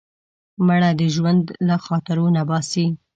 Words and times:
مړه 0.67 0.89
د 0.99 1.01
ژوند 1.15 1.43
له 1.67 1.75
خاطرو 1.85 2.25
نه 2.35 2.43
باسې 2.49 2.85